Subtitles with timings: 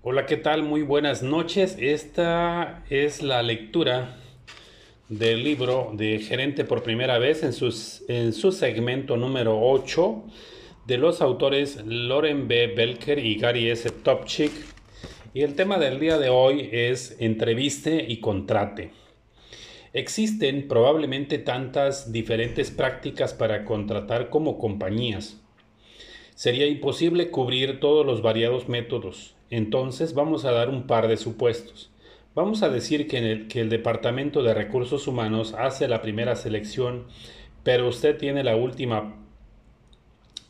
[0.00, 0.62] Hola, ¿qué tal?
[0.62, 1.76] Muy buenas noches.
[1.76, 4.16] Esta es la lectura
[5.08, 7.52] del libro de Gerente por primera vez en,
[8.06, 10.22] en su segmento número 8
[10.86, 12.68] de los autores Loren B.
[12.68, 13.90] Belker y Gary S.
[13.90, 14.52] Topchik.
[15.34, 18.92] Y el tema del día de hoy es entreviste y contrate.
[19.92, 25.40] Existen probablemente tantas diferentes prácticas para contratar como compañías.
[26.36, 31.90] Sería imposible cubrir todos los variados métodos entonces vamos a dar un par de supuestos.
[32.34, 37.06] Vamos a decir que, el, el Departamento de Recursos Humanos hace la primera selección,
[37.62, 39.14] pero usted tiene la última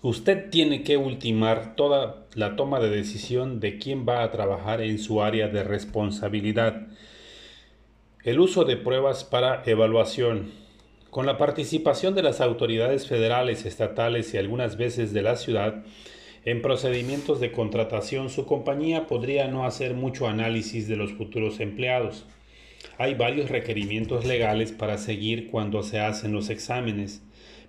[0.00, 5.00] Usted tiene que ultimar toda la toma de decisión de quién va a trabajar en
[5.00, 6.86] su área de responsabilidad.
[8.22, 10.52] El uso de pruebas para evaluación.
[11.10, 15.82] Con la participación de las autoridades federales, estatales y algunas veces de la ciudad,
[16.44, 22.26] en procedimientos de contratación, su compañía podría no hacer mucho análisis de los futuros empleados.
[22.96, 27.22] Hay varios requerimientos legales para seguir cuando se hacen los exámenes,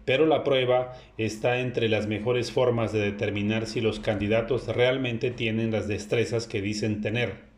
[0.06, 5.72] pero la prueba está entre las mejores formas de determinar si los candidatos realmente tienen
[5.72, 7.50] las destrezas que dicen tener.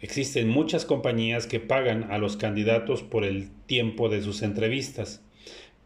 [0.00, 5.22] Existen muchas compañías que pagan a los candidatos por el tiempo de sus entrevistas,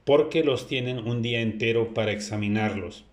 [0.05, 3.05] porque los tienen un día entero para examinarlos.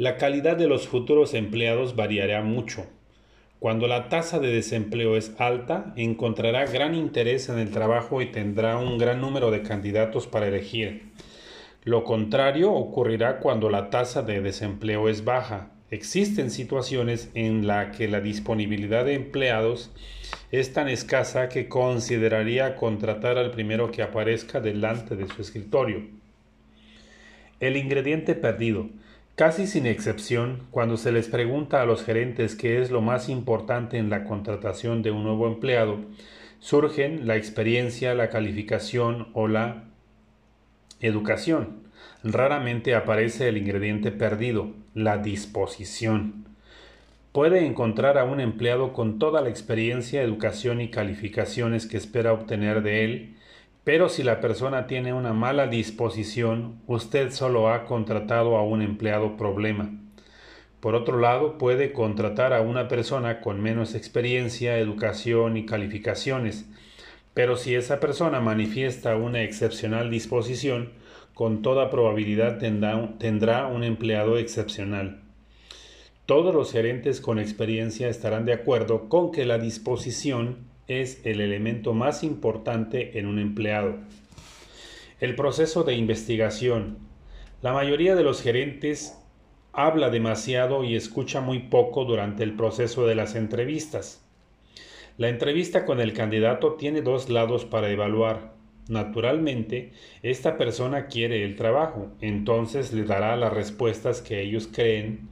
[0.00, 2.86] La calidad de los futuros empleados variará mucho.
[3.58, 8.78] Cuando la tasa de desempleo es alta, encontrará gran interés en el trabajo y tendrá
[8.78, 11.10] un gran número de candidatos para elegir.
[11.84, 15.70] Lo contrario ocurrirá cuando la tasa de desempleo es baja.
[15.90, 19.90] Existen situaciones en las que la disponibilidad de empleados
[20.50, 26.04] es tan escasa que consideraría contratar al primero que aparezca delante de su escritorio.
[27.60, 28.88] El ingrediente perdido.
[29.40, 33.96] Casi sin excepción, cuando se les pregunta a los gerentes qué es lo más importante
[33.96, 35.98] en la contratación de un nuevo empleado,
[36.58, 39.84] surgen la experiencia, la calificación o la
[41.00, 41.84] educación.
[42.22, 46.44] Raramente aparece el ingrediente perdido, la disposición.
[47.32, 52.82] Puede encontrar a un empleado con toda la experiencia, educación y calificaciones que espera obtener
[52.82, 53.36] de él,
[53.84, 59.36] pero si la persona tiene una mala disposición, usted solo ha contratado a un empleado
[59.36, 59.90] problema.
[60.80, 66.66] Por otro lado, puede contratar a una persona con menos experiencia, educación y calificaciones,
[67.34, 70.92] pero si esa persona manifiesta una excepcional disposición,
[71.34, 75.22] con toda probabilidad tendrá, tendrá, un empleado excepcional.
[76.26, 81.94] Todos los gerentes con experiencia estarán de acuerdo con que la disposición es el elemento
[81.94, 83.94] más importante en un empleado.
[85.20, 86.98] El proceso de investigación.
[87.62, 89.16] La mayoría de los gerentes
[89.72, 94.26] habla demasiado y escucha muy poco durante el proceso de las entrevistas.
[95.16, 98.54] La entrevista con el candidato tiene dos lados para evaluar.
[98.88, 105.28] Naturalmente, esta persona quiere el trabajo, entonces le dará las respuestas que ellos creen,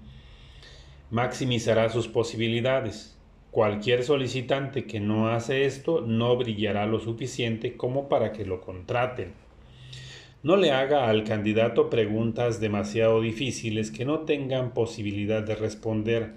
[1.11, 3.18] maximizará sus posibilidades.
[3.51, 9.33] Cualquier solicitante que no hace esto no brillará lo suficiente como para que lo contraten.
[10.43, 16.35] No le haga al candidato preguntas demasiado difíciles que no tengan posibilidad de responder.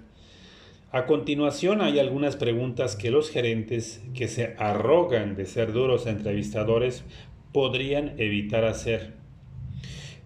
[0.90, 7.04] A continuación hay algunas preguntas que los gerentes que se arrogan de ser duros entrevistadores
[7.52, 9.12] podrían evitar hacer.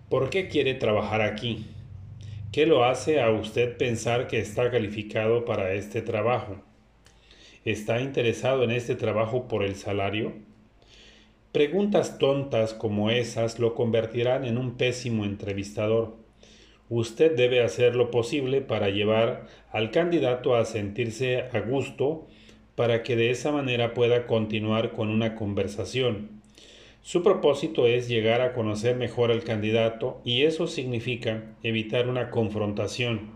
[0.09, 1.67] ¿Por qué quiere trabajar aquí?
[2.53, 6.63] ¿Qué lo hace a usted pensar que está calificado para este trabajo?
[7.67, 10.35] ¿Está interesado en este trabajo por el salario?
[11.51, 16.15] Preguntas tontas como esas lo convertirán en un pésimo entrevistador.
[16.89, 22.29] Usted debe hacer lo posible para llevar al candidato a sentirse a gusto
[22.77, 26.41] para que de esa manera pueda continuar con una conversación.
[27.03, 33.36] Su propósito es llegar a conocer mejor al candidato y eso significa evitar una confrontación.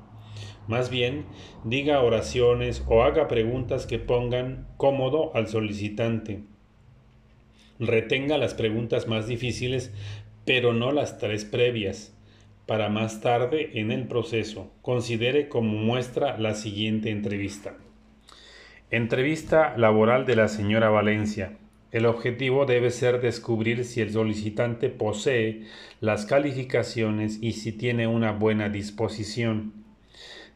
[0.70, 1.24] Más bien,
[1.64, 6.42] diga oraciones o haga preguntas que pongan cómodo al solicitante.
[7.80, 9.92] Retenga las preguntas más difíciles,
[10.44, 12.16] pero no las tres previas.
[12.66, 17.74] Para más tarde en el proceso, considere como muestra la siguiente entrevista.
[18.92, 21.58] Entrevista laboral de la señora Valencia.
[21.90, 25.64] El objetivo debe ser descubrir si el solicitante posee
[26.00, 29.79] las calificaciones y si tiene una buena disposición.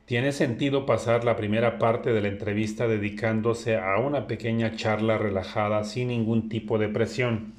[0.07, 5.83] Tiene sentido pasar la primera parte de la entrevista dedicándose a una pequeña charla relajada
[5.85, 7.55] sin ningún tipo de presión.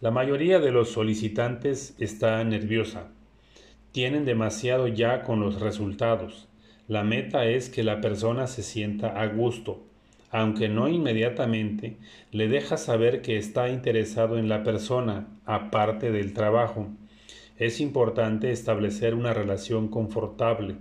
[0.00, 3.12] La mayoría de los solicitantes está nerviosa.
[3.92, 6.48] Tienen demasiado ya con los resultados.
[6.88, 9.84] La meta es que la persona se sienta a gusto,
[10.32, 11.96] aunque no inmediatamente,
[12.32, 16.88] le deja saber que está interesado en la persona, aparte del trabajo.
[17.64, 20.76] Es importante establecer una relación confortable.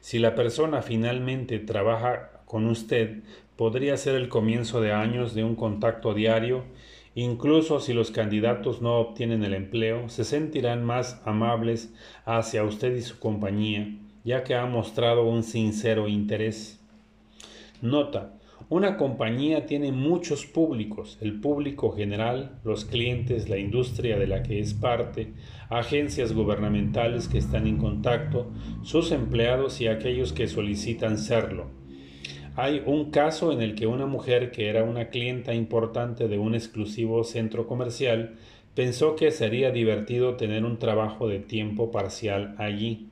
[0.00, 3.22] Si la persona finalmente trabaja con usted,
[3.56, 6.64] podría ser el comienzo de años de un contacto diario
[7.16, 11.90] Incluso si los candidatos no obtienen el empleo, se sentirán más amables
[12.26, 13.88] hacia usted y su compañía,
[14.22, 16.78] ya que ha mostrado un sincero interés.
[17.80, 18.35] Nota,
[18.68, 24.58] una compañía tiene muchos públicos, el público general, los clientes, la industria de la que
[24.58, 25.34] es parte,
[25.68, 28.50] agencias gubernamentales que están en contacto,
[28.82, 31.70] sus empleados y aquellos que solicitan serlo.
[32.56, 36.54] Hay un caso en el que una mujer que era una clienta importante de un
[36.54, 38.36] exclusivo centro comercial
[38.74, 43.10] pensó que sería divertido tener un trabajo de tiempo parcial allí,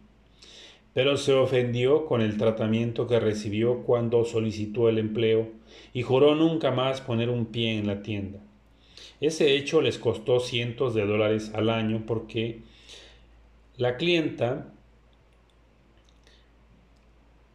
[0.95, 5.49] pero se ofendió con el tratamiento que recibió cuando solicitó el empleo
[5.93, 8.39] y juró nunca más poner un pie en la tienda.
[9.21, 12.61] Ese hecho les costó cientos de dólares al año porque
[13.77, 14.73] la clienta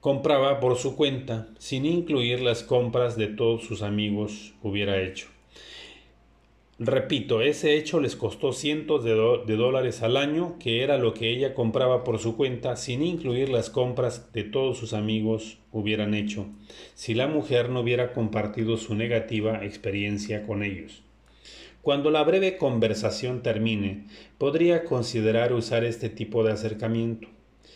[0.01, 5.27] compraba por su cuenta, sin incluir las compras de todos sus amigos hubiera hecho.
[6.81, 11.53] Repito, ese hecho les costó cientos de, dólares al año, que era lo que ella
[11.53, 16.45] compraba por su cuenta, sin incluir las compras de todos sus amigos hubieran hecho,
[16.93, 21.03] si la mujer no hubiera compartido su negativa experiencia con ellos.
[21.81, 24.05] Cuando la breve conversación termine,
[24.37, 27.27] podría considerar usar este tipo de acercamiento.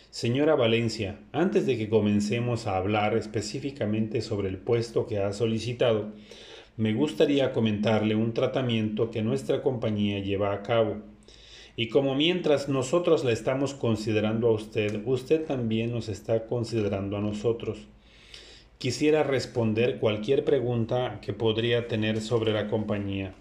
[0.08, 6.12] Señora Valencia, antes de que comencemos a hablar específicamente sobre el puesto que ha solicitado,
[6.76, 10.96] me gustaría comentarle un tratamiento que nuestra compañía lleva a cabo.
[11.76, 17.20] Y como mientras nosotros la estamos considerando a usted, usted también nos está considerando a
[17.20, 17.86] nosotros.
[18.78, 23.34] Quisiera responder cualquier pregunta que podría tener sobre la compañía.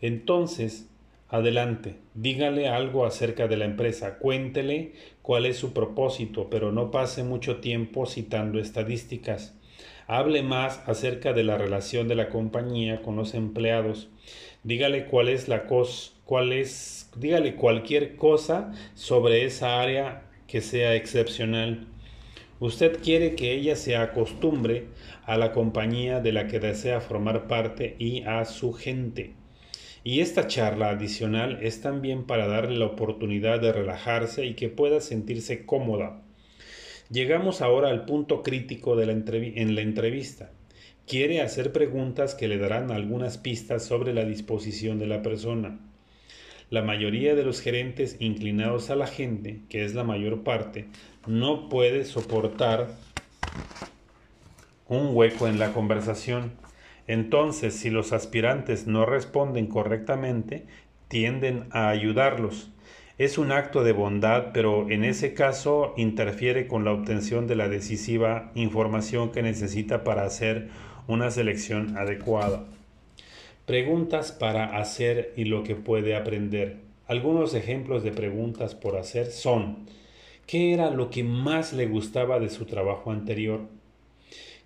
[0.00, 0.88] Entonces,
[1.32, 4.92] Adelante, dígale algo acerca de la empresa, cuéntele
[5.22, 9.58] cuál es su propósito, pero no pase mucho tiempo citando estadísticas.
[10.14, 14.10] Hable más acerca de la relación de la compañía con los empleados.
[14.62, 20.96] Dígale cuál es la cosa, cuál es, dígale cualquier cosa sobre esa área que sea
[20.96, 21.86] excepcional.
[22.60, 24.88] Usted quiere que ella se acostumbre
[25.24, 29.32] a la compañía de la que desea formar parte y a su gente.
[30.04, 35.00] Y esta charla adicional es también para darle la oportunidad de relajarse y que pueda
[35.00, 36.20] sentirse cómoda.
[37.12, 40.50] Llegamos ahora al punto crítico de la en la entrevista.
[41.06, 45.78] Quiere hacer preguntas que le darán algunas pistas sobre la disposición de la persona.
[46.70, 50.86] La mayoría de los gerentes inclinados a la gente, que es la mayor parte,
[51.26, 52.88] no puede soportar
[54.88, 56.52] un hueco en la conversación
[57.06, 60.64] entonces, si los aspirantes no responden correctamente,
[61.08, 62.70] tienden a ayudarlos.
[63.18, 67.68] Es un acto de bondad, pero en ese caso interfiere con la obtención de la
[67.68, 70.68] decisiva información que necesita para hacer
[71.06, 72.64] una selección adecuada.
[73.66, 76.78] Preguntas para hacer y lo que puede aprender.
[77.06, 79.86] Algunos ejemplos de preguntas por hacer son
[80.46, 83.60] ¿qué era lo que más le gustaba de su trabajo anterior?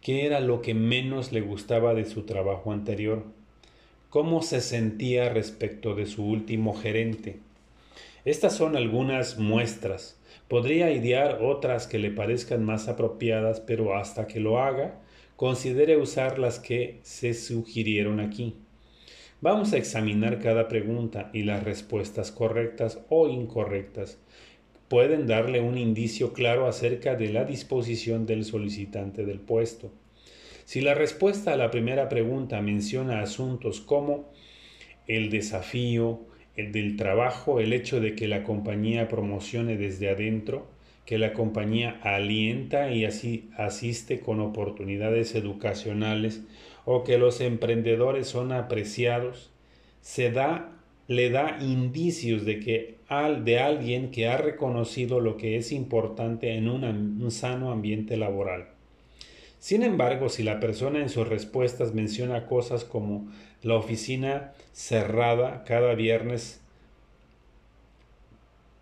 [0.06, 3.24] qué era lo que menos le gustaba de su trabajo anterior,
[4.08, 7.40] cómo se sentía respecto de su último gerente.
[8.26, 10.20] Estas son algunas muestras.
[10.48, 15.00] Podría idear otras que le parezcan más apropiadas, pero hasta que lo haga,
[15.36, 18.56] considere usar las que se sugirieron aquí.
[19.40, 24.18] Vamos a examinar cada pregunta y las respuestas correctas o incorrectas
[24.88, 29.92] pueden darle un indicio claro acerca de la disposición del solicitante del puesto.
[30.64, 34.32] Si la respuesta a la primera pregunta menciona asuntos como
[35.06, 36.26] el desafío,
[36.56, 40.66] del trabajo, el hecho de que la compañía promocione desde adentro,
[41.04, 46.42] que la compañía alienta y así asiste con oportunidades educacionales
[46.84, 49.50] o que los emprendedores son apreciados,
[50.00, 50.72] se da
[51.08, 56.54] le da indicios de que al, de alguien que ha reconocido lo que es importante
[56.54, 58.75] en un sano ambiente laboral.
[59.66, 63.28] Sin embargo, si la persona en sus respuestas menciona cosas como
[63.62, 66.62] la oficina cerrada cada viernes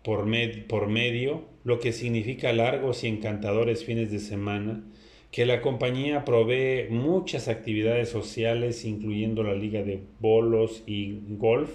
[0.03, 4.83] por, medio, lo que significa largos y encantadores fines de semana,
[5.31, 11.71] que la compañía provee muchas actividades sociales, incluyendo la liga de bolos y golf,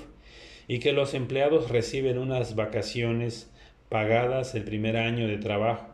[0.68, 3.50] y que los empleados reciben unas vacaciones
[3.88, 5.89] pagadas el primer año de trabajo.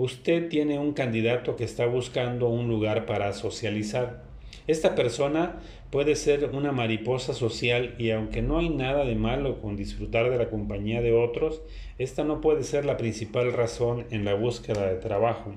[0.00, 4.22] Usted tiene un candidato que está buscando un lugar para socializar.
[4.66, 9.76] Esta persona puede ser una mariposa social y aunque no hay nada de malo con
[9.76, 11.60] disfrutar de la compañía de otros,
[11.98, 15.56] esta no puede ser la principal razón en la búsqueda de trabajo.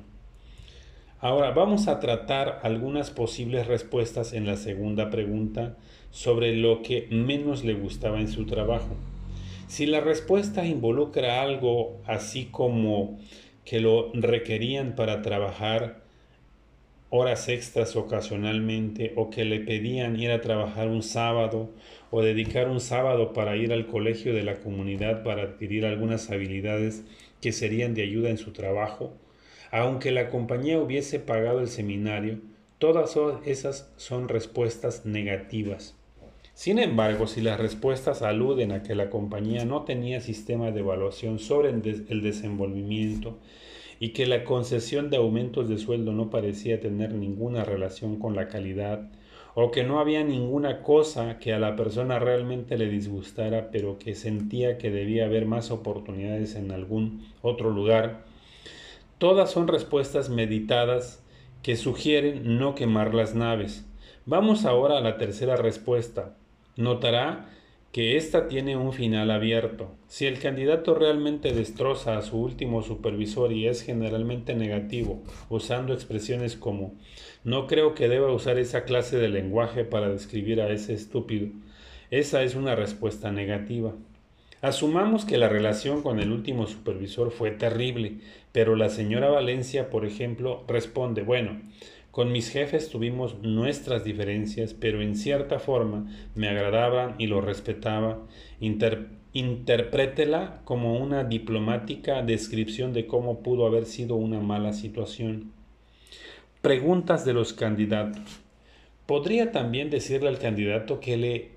[1.21, 5.77] Ahora vamos a tratar algunas posibles respuestas en la segunda pregunta
[6.11, 8.97] sobre lo que menos le gustaba en su trabajo.
[9.67, 13.17] Si la respuesta involucra algo así como
[13.65, 16.03] que lo requerían para trabajar
[17.15, 21.69] horas extras ocasionalmente o que le pedían ir a trabajar un sábado
[22.09, 27.03] o dedicar un sábado para ir al colegio de la comunidad para adquirir algunas habilidades
[27.39, 29.13] que serían de ayuda en su trabajo,
[29.69, 32.39] aunque la compañía hubiese pagado el seminario,
[32.79, 33.15] todas
[33.45, 35.95] esas son respuestas negativas.
[36.53, 41.39] Sin embargo, si las respuestas aluden a que la compañía no tenía sistema de evaluación
[41.39, 43.39] sobre el desenvolvimiento,
[43.99, 48.47] y que la concesión de aumentos de sueldo no parecía tener ninguna relación con la
[48.47, 49.09] calidad,
[49.55, 54.13] o que no había ninguna cosa que a la persona realmente le disgustara, pero que
[54.13, 58.25] sentía que debía haber más oportunidades en algún otro lugar,
[59.19, 61.23] todas son respuestas meditadas
[61.61, 63.85] que sugieren no quemar las naves.
[64.25, 66.35] Vamos ahora a la tercera respuesta.
[66.75, 67.49] Notará
[67.91, 69.91] que ésta tiene un final abierto.
[70.07, 76.55] Si el candidato realmente destroza a su último supervisor y es generalmente negativo, usando expresiones
[76.55, 76.95] como
[77.43, 81.49] no creo que deba usar esa clase de lenguaje para describir a ese estúpido,
[82.09, 83.93] esa es una respuesta negativa.
[84.63, 88.19] Asumamos que la relación con el último supervisor fue terrible,
[88.51, 91.61] pero la señora Valencia, por ejemplo, responde, bueno,
[92.13, 96.05] con mis jefes tuvimos nuestras diferencias, pero en cierta forma
[96.35, 98.19] me agradaban y lo respetaba.
[99.33, 105.53] interprétela como una diplomática descripción de cómo pudo haber sido una mala situación.
[106.61, 108.21] Preguntas de los candidatos.
[109.07, 111.49] Podría también decirle al candidato que le,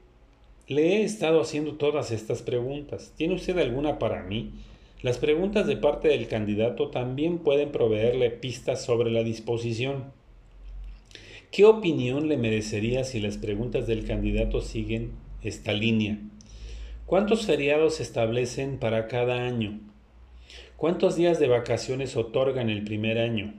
[0.68, 3.12] le he estado haciendo todas estas preguntas.
[3.14, 4.52] ¿Tiene usted alguna para mí?
[5.02, 10.15] Las preguntas de parte del candidato también pueden proveerle pistas sobre la disposición.
[11.56, 16.18] ¿Qué opinión le merecería si las preguntas del candidato siguen esta línea?
[17.06, 19.80] ¿Cuántos feriados se establecen para cada año?
[20.76, 23.54] ¿Cuántos días de vacaciones otorgan el primer año?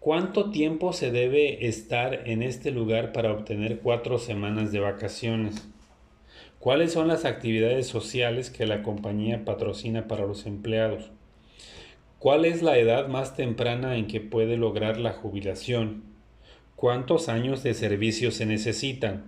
[0.00, 5.68] ¿Cuánto tiempo se debe estar en este lugar para obtener cuatro semanas de vacaciones?
[6.58, 11.10] ¿Cuáles son las actividades sociales que la compañía patrocina para los empleados?
[12.18, 16.08] ¿Cuál es la edad más temprana en que puede lograr la jubilación?
[16.78, 19.24] ¿Cuántos años de servicio se necesitan?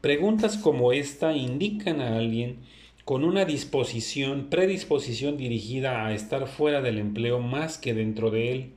[0.00, 2.60] Preguntas como esta indican a alguien
[3.04, 8.72] con una disposición, predisposición dirigida a estar fuera del empleo más que dentro de él.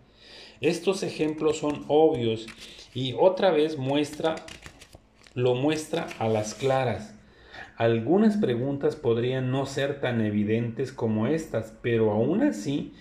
[0.59, 2.47] Estos ejemplos son obvios
[2.93, 4.35] y otra vez muestra
[5.33, 7.15] lo muestra a las claras.
[7.77, 12.91] Algunas preguntas podrían no ser tan evidentes como estas, pero aún así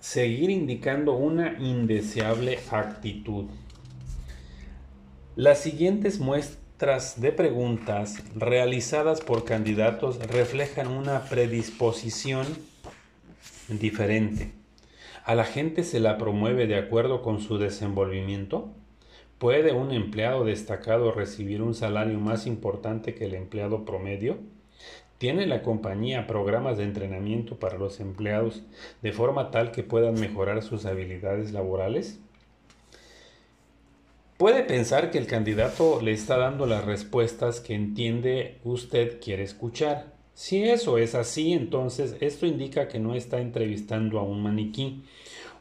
[0.00, 3.48] seguir indicando una indeseable actitud.
[5.36, 12.46] Las siguientes muestras de preguntas realizadas por candidatos reflejan una predisposición
[13.68, 14.52] diferente.
[15.24, 18.68] ¿A la gente se la promueve de acuerdo con su desenvolvimiento?
[19.38, 24.36] ¿Puede un empleado destacado recibir un salario más importante que el empleado promedio?
[25.16, 28.64] ¿Tiene la compañía programas de entrenamiento para los empleados
[29.00, 32.20] de forma tal que puedan mejorar sus habilidades laborales?
[34.42, 40.14] Puede pensar que el candidato le está dando las respuestas que entiende usted quiere escuchar.
[40.34, 45.04] Si eso es así, entonces esto indica que no está entrevistando a un maniquí.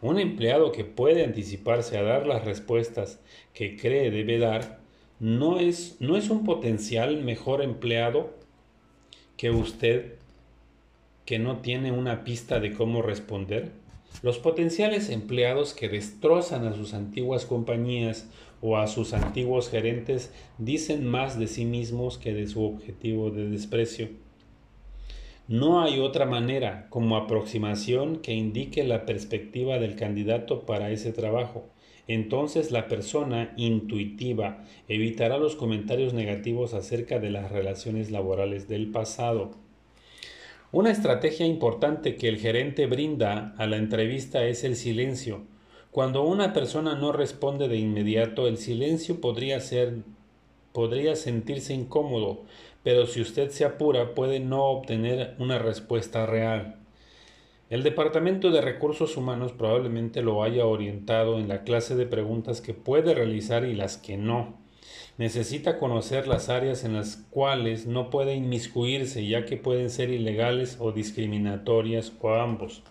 [0.01, 3.19] Un empleado que puede anticiparse a dar las respuestas
[3.53, 4.79] que cree debe dar,
[5.19, 8.33] no es, no es un potencial mejor empleado
[9.37, 10.13] que usted
[11.23, 13.73] que no tiene una pista de cómo responder.
[14.23, 18.27] Los potenciales empleados que destrozan a sus antiguas compañías
[18.61, 23.49] o a sus antiguos gerentes dicen más de sí mismos que de su objetivo de
[23.49, 24.09] desprecio.
[25.47, 31.65] No hay otra manera como aproximación que indique la perspectiva del candidato para ese trabajo.
[32.07, 39.51] Entonces la persona intuitiva evitará los comentarios negativos acerca de las relaciones laborales del pasado.
[40.71, 45.41] Una estrategia importante que el gerente brinda a la entrevista es el silencio.
[45.91, 49.95] Cuando una persona no responde de inmediato, el silencio podría ser
[50.71, 52.43] podría sentirse incómodo,
[52.81, 56.77] pero si usted se apura puede no obtener una respuesta real.
[57.69, 62.73] El Departamento de Recursos Humanos probablemente lo haya orientado en la clase de preguntas que
[62.73, 64.57] puede realizar y las que no.
[65.17, 70.77] Necesita conocer las áreas en las cuales no puede inmiscuirse ya que pueden ser ilegales
[70.79, 72.81] o discriminatorias o ambos.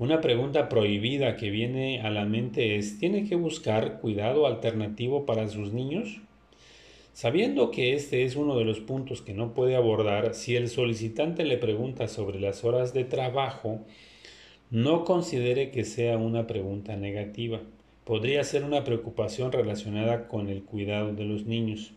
[0.00, 5.46] Una pregunta prohibida que viene a la mente es ¿tiene que buscar cuidado alternativo para
[5.48, 6.22] sus niños?
[7.12, 11.44] Sabiendo que este es uno de los puntos que no puede abordar, si el solicitante
[11.44, 13.80] le pregunta sobre las horas de trabajo,
[14.70, 17.60] no considere que sea una pregunta negativa.
[18.04, 21.92] Podría ser una preocupación relacionada con el cuidado de los niños.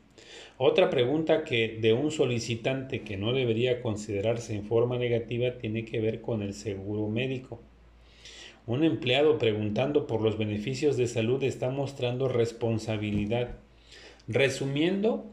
[0.57, 6.01] Otra pregunta que de un solicitante que no debería considerarse en forma negativa tiene que
[6.01, 7.61] ver con el seguro médico.
[8.65, 13.57] Un empleado preguntando por los beneficios de salud está mostrando responsabilidad
[14.27, 15.25] Resumiendo,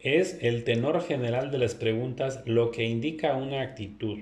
[0.00, 4.20] es el tenor general de las preguntas lo que indica una actitud.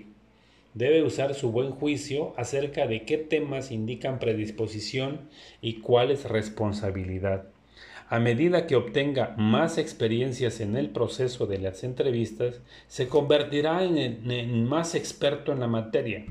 [0.75, 5.29] Debe usar su buen juicio acerca de qué temas indican predisposición
[5.61, 7.45] y cuál es responsabilidad.
[8.09, 14.65] A medida que obtenga más experiencias en el proceso de las entrevistas, se convertirá en,
[14.65, 16.25] más experto en la materia.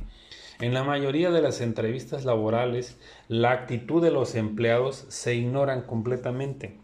[0.61, 2.97] En la mayoría de las entrevistas laborales,
[3.29, 6.75] la actitud de los empleados se ignoran completamente.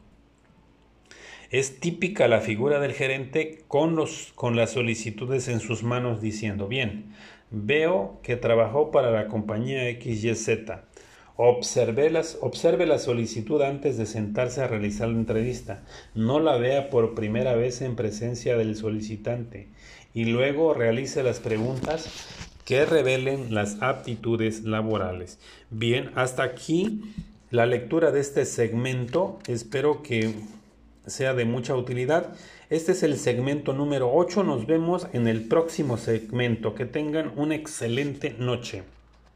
[1.52, 6.70] Es típica la figura del gerente con, los, con las solicitudes en sus manos diciendo,
[6.70, 7.14] bien,
[7.52, 10.50] veo que trabajó para la compañía XYZ.
[11.36, 15.84] Observe, las, observe la solicitud antes de sentarse a realizar la entrevista.
[16.14, 19.68] No la vea por primera vez en presencia del solicitante
[20.14, 25.40] y luego realice las preguntas que revelen las aptitudes laborales.
[25.70, 27.02] Bien, hasta aquí
[27.52, 29.40] la lectura de este segmento.
[29.48, 30.34] Espero que
[31.06, 32.34] sea de mucha utilidad.
[32.70, 34.44] Este es el segmento número 8.
[34.44, 36.74] Nos vemos en el próximo segmento.
[36.74, 38.84] Que tengan una excelente noche.